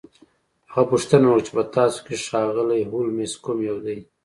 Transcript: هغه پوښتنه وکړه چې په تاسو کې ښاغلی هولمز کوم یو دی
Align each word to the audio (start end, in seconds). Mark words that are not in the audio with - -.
هغه 0.73 0.83
پوښتنه 0.91 1.25
وکړه 1.27 1.43
چې 1.45 1.51
په 1.57 1.63
تاسو 1.75 1.99
کې 2.05 2.23
ښاغلی 2.25 2.81
هولمز 2.91 3.33
کوم 3.43 3.57
یو 3.69 3.77
دی 3.85 3.97